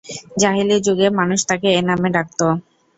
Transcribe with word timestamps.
জাহেলী 0.41 0.77
যুগে 0.85 1.07
মানুষ 1.19 1.39
তাকে 1.49 1.67
এ 1.71 1.81
নামে 1.89 2.09
ডাকত। 2.15 2.39